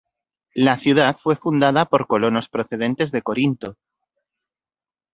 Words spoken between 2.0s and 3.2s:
colonos procedentes